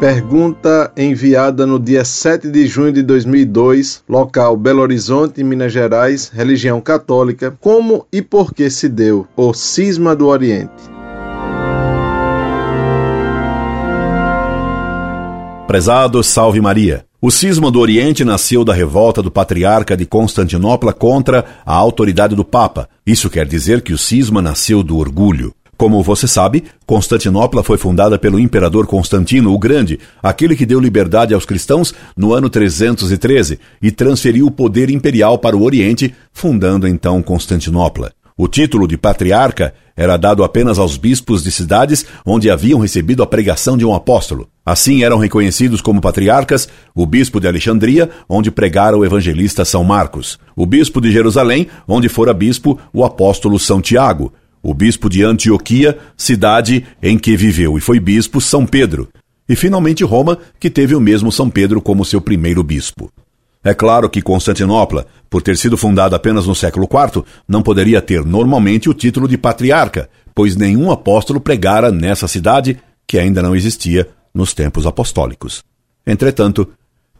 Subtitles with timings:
[0.00, 6.80] Pergunta enviada no dia 7 de junho de 2002, local Belo Horizonte, Minas Gerais, religião
[6.80, 7.50] católica.
[7.60, 10.70] Como e por que se deu o cisma do Oriente?
[15.66, 17.04] Prezado Salve Maria.
[17.20, 22.44] O cisma do Oriente nasceu da revolta do patriarca de Constantinopla contra a autoridade do
[22.44, 22.88] Papa.
[23.04, 25.52] Isso quer dizer que o cisma nasceu do orgulho.
[25.78, 31.32] Como você sabe, Constantinopla foi fundada pelo imperador Constantino o Grande, aquele que deu liberdade
[31.32, 37.22] aos cristãos no ano 313 e transferiu o poder imperial para o Oriente, fundando então
[37.22, 38.10] Constantinopla.
[38.36, 43.26] O título de patriarca era dado apenas aos bispos de cidades onde haviam recebido a
[43.26, 44.48] pregação de um apóstolo.
[44.64, 50.38] Assim eram reconhecidos como patriarcas o bispo de Alexandria, onde pregara o evangelista São Marcos,
[50.54, 55.98] o bispo de Jerusalém, onde fora bispo o apóstolo São Tiago, o bispo de Antioquia,
[56.16, 59.08] cidade em que viveu e foi bispo São Pedro,
[59.48, 63.10] e finalmente Roma, que teve o mesmo São Pedro como seu primeiro bispo.
[63.64, 68.24] É claro que Constantinopla, por ter sido fundada apenas no século IV, não poderia ter
[68.24, 74.08] normalmente o título de patriarca, pois nenhum apóstolo pregara nessa cidade, que ainda não existia
[74.32, 75.62] nos tempos apostólicos.
[76.06, 76.68] Entretanto,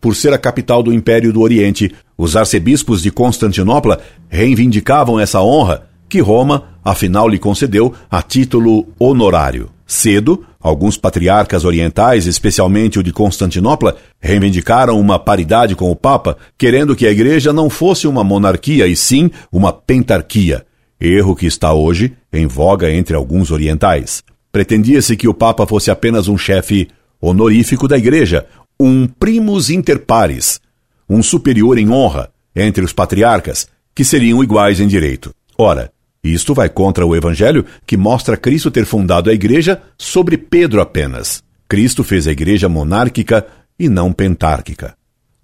[0.00, 5.88] por ser a capital do Império do Oriente, os arcebispos de Constantinopla reivindicavam essa honra
[6.08, 9.70] que Roma, afinal, lhe concedeu a título honorário.
[9.86, 16.94] Cedo, alguns patriarcas orientais, especialmente o de Constantinopla, reivindicaram uma paridade com o Papa, querendo
[16.94, 20.66] que a Igreja não fosse uma monarquia e sim uma pentarquia,
[21.00, 24.22] erro que está hoje em voga entre alguns orientais.
[24.52, 26.88] Pretendia-se que o Papa fosse apenas um chefe
[27.20, 28.46] honorífico da Igreja,
[28.78, 30.60] um primus inter pares,
[31.08, 35.34] um superior em honra entre os patriarcas, que seriam iguais em direito.
[35.56, 35.90] Ora,
[36.32, 41.42] isto vai contra o Evangelho, que mostra Cristo ter fundado a igreja sobre Pedro apenas.
[41.68, 43.46] Cristo fez a igreja monárquica
[43.78, 44.94] e não pentárquica.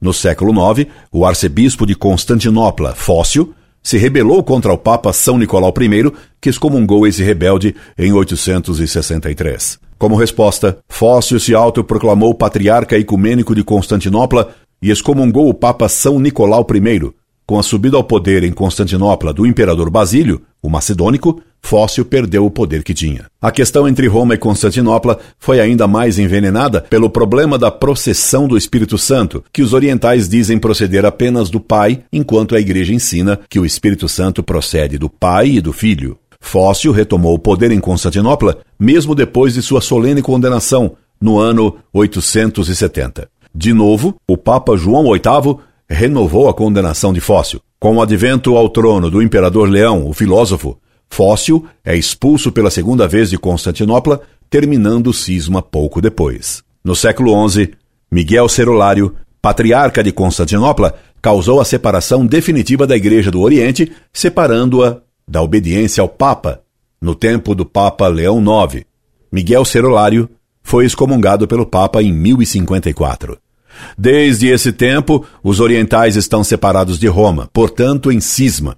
[0.01, 5.73] No século IX, o arcebispo de Constantinopla, Fócio, se rebelou contra o Papa São Nicolau
[5.79, 9.79] I, que excomungou esse rebelde em 863.
[9.99, 16.67] Como resposta, Fócio se autoproclamou patriarca ecumênico de Constantinopla e excomungou o Papa São Nicolau
[16.75, 17.13] I,
[17.47, 22.51] com a subida ao poder em Constantinopla do imperador Basílio, o macedônico, Fócio perdeu o
[22.51, 23.27] poder que tinha.
[23.41, 28.57] A questão entre Roma e Constantinopla foi ainda mais envenenada pelo problema da processão do
[28.57, 33.61] Espírito Santo, que os orientais dizem proceder apenas do Pai, enquanto a Igreja ensina que
[33.61, 36.17] o Espírito Santo procede do Pai e do Filho.
[36.41, 43.29] Fócio retomou o poder em Constantinopla, mesmo depois de sua solene condenação, no ano 870.
[43.55, 45.59] De novo, o Papa João VIII
[45.89, 47.61] renovou a condenação de Fócio.
[47.79, 50.79] Com o advento ao trono do imperador Leão, o filósofo,
[51.09, 56.63] Fócio é expulso pela segunda vez de Constantinopla, terminando o cisma pouco depois.
[56.83, 57.73] No século XI,
[58.11, 65.43] Miguel Cerolário, patriarca de Constantinopla, causou a separação definitiva da Igreja do Oriente, separando-a da
[65.43, 66.63] obediência ao Papa,
[67.01, 68.85] no tempo do Papa Leão IX.
[69.33, 70.29] Miguel Cerolário
[70.63, 73.39] foi excomungado pelo Papa em 1054.
[73.97, 78.77] Desde esse tempo, os orientais estão separados de Roma, portanto, em cisma.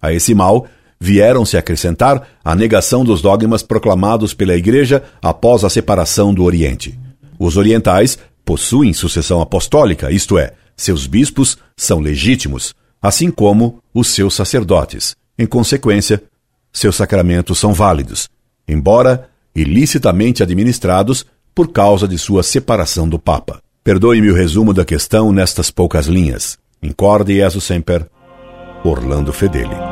[0.00, 0.66] A esse mal
[1.00, 6.98] vieram-se acrescentar a negação dos dogmas proclamados pela Igreja após a separação do Oriente.
[7.38, 14.34] Os orientais possuem sucessão apostólica, isto é, seus bispos são legítimos, assim como os seus
[14.34, 15.16] sacerdotes.
[15.38, 16.22] Em consequência,
[16.72, 18.28] seus sacramentos são válidos,
[18.68, 21.24] embora ilicitamente administrados
[21.54, 23.62] por causa de sua separação do Papa.
[23.82, 26.58] Perdoe-me o resumo da questão nestas poucas linhas.
[26.82, 28.06] Incorde Jesus Semper,
[28.84, 29.89] Orlando Fedeli.